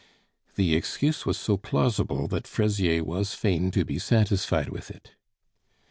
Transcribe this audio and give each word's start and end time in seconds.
The 0.55 0.73
excuse 0.75 1.27
was 1.27 1.37
so 1.37 1.57
plausible 1.57 2.27
that 2.29 2.47
Fraisier 2.47 3.03
was 3.03 3.35
fain 3.35 3.69
to 3.69 3.85
be 3.85 3.99
satisfied 3.99 4.69
with 4.69 4.89
it. 4.89 5.11